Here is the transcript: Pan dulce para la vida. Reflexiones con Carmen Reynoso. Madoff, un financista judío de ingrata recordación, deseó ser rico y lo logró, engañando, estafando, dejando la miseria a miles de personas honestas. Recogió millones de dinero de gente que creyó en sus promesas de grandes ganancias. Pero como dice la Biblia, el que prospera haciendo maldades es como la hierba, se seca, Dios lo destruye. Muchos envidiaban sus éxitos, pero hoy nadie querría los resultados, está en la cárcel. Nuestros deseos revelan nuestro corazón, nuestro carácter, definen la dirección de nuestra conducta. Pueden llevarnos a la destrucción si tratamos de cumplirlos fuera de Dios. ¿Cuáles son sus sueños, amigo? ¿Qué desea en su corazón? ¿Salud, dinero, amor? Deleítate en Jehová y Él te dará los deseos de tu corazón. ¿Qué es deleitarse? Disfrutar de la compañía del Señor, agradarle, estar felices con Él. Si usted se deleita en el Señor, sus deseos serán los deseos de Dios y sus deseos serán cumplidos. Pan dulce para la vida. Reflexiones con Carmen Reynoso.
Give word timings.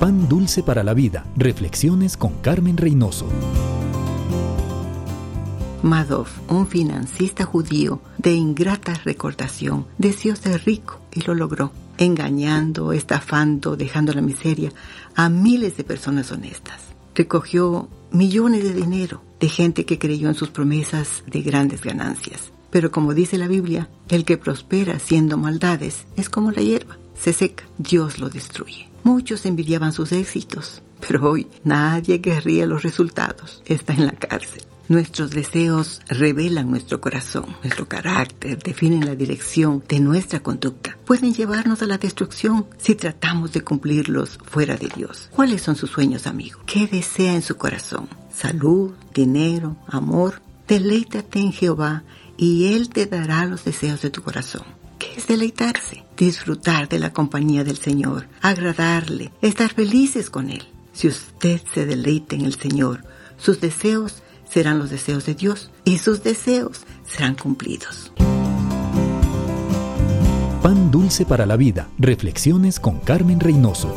Pan 0.00 0.30
dulce 0.30 0.62
para 0.62 0.82
la 0.82 0.94
vida. 0.94 1.26
Reflexiones 1.36 2.16
con 2.16 2.32
Carmen 2.40 2.78
Reynoso. 2.78 3.26
Madoff, 5.82 6.30
un 6.48 6.66
financista 6.66 7.44
judío 7.44 8.00
de 8.16 8.32
ingrata 8.32 8.94
recordación, 9.04 9.86
deseó 9.98 10.36
ser 10.36 10.64
rico 10.64 11.00
y 11.12 11.20
lo 11.20 11.34
logró, 11.34 11.70
engañando, 11.98 12.94
estafando, 12.94 13.76
dejando 13.76 14.14
la 14.14 14.22
miseria 14.22 14.72
a 15.16 15.28
miles 15.28 15.76
de 15.76 15.84
personas 15.84 16.32
honestas. 16.32 16.80
Recogió 17.14 17.90
millones 18.10 18.62
de 18.62 18.72
dinero 18.72 19.20
de 19.38 19.50
gente 19.50 19.84
que 19.84 19.98
creyó 19.98 20.28
en 20.28 20.34
sus 20.34 20.48
promesas 20.48 21.24
de 21.26 21.42
grandes 21.42 21.82
ganancias. 21.82 22.52
Pero 22.70 22.90
como 22.90 23.12
dice 23.12 23.36
la 23.36 23.48
Biblia, 23.48 23.90
el 24.08 24.24
que 24.24 24.38
prospera 24.38 24.94
haciendo 24.94 25.36
maldades 25.36 26.06
es 26.16 26.30
como 26.30 26.52
la 26.52 26.62
hierba, 26.62 26.96
se 27.20 27.32
seca, 27.32 27.64
Dios 27.78 28.18
lo 28.18 28.30
destruye. 28.30 28.88
Muchos 29.02 29.46
envidiaban 29.46 29.92
sus 29.92 30.12
éxitos, 30.12 30.82
pero 31.06 31.30
hoy 31.30 31.46
nadie 31.64 32.20
querría 32.20 32.66
los 32.66 32.82
resultados, 32.82 33.62
está 33.66 33.92
en 33.92 34.06
la 34.06 34.12
cárcel. 34.12 34.62
Nuestros 34.88 35.30
deseos 35.30 36.00
revelan 36.08 36.68
nuestro 36.68 37.00
corazón, 37.00 37.46
nuestro 37.62 37.86
carácter, 37.86 38.60
definen 38.60 39.06
la 39.06 39.14
dirección 39.14 39.84
de 39.88 40.00
nuestra 40.00 40.40
conducta. 40.40 40.98
Pueden 41.04 41.32
llevarnos 41.32 41.80
a 41.80 41.86
la 41.86 41.96
destrucción 41.96 42.66
si 42.76 42.96
tratamos 42.96 43.52
de 43.52 43.60
cumplirlos 43.60 44.38
fuera 44.42 44.76
de 44.76 44.88
Dios. 44.88 45.28
¿Cuáles 45.30 45.62
son 45.62 45.76
sus 45.76 45.90
sueños, 45.90 46.26
amigo? 46.26 46.58
¿Qué 46.66 46.88
desea 46.88 47.34
en 47.34 47.42
su 47.42 47.56
corazón? 47.56 48.08
¿Salud, 48.34 48.90
dinero, 49.14 49.76
amor? 49.86 50.42
Deleítate 50.66 51.38
en 51.38 51.52
Jehová 51.52 52.02
y 52.36 52.74
Él 52.74 52.88
te 52.88 53.06
dará 53.06 53.44
los 53.44 53.64
deseos 53.64 54.02
de 54.02 54.10
tu 54.10 54.22
corazón. 54.22 54.79
¿Qué 55.12 55.18
es 55.18 55.26
deleitarse? 55.26 56.04
Disfrutar 56.16 56.88
de 56.88 57.00
la 57.00 57.12
compañía 57.12 57.64
del 57.64 57.78
Señor, 57.78 58.28
agradarle, 58.42 59.32
estar 59.42 59.72
felices 59.72 60.30
con 60.30 60.50
Él. 60.50 60.62
Si 60.92 61.08
usted 61.08 61.60
se 61.74 61.84
deleita 61.84 62.36
en 62.36 62.42
el 62.42 62.54
Señor, 62.54 63.02
sus 63.36 63.60
deseos 63.60 64.22
serán 64.48 64.78
los 64.78 64.88
deseos 64.88 65.26
de 65.26 65.34
Dios 65.34 65.72
y 65.84 65.98
sus 65.98 66.22
deseos 66.22 66.82
serán 67.04 67.34
cumplidos. 67.34 68.12
Pan 70.62 70.92
dulce 70.92 71.26
para 71.26 71.44
la 71.44 71.56
vida. 71.56 71.88
Reflexiones 71.98 72.78
con 72.78 73.00
Carmen 73.00 73.40
Reynoso. 73.40 73.92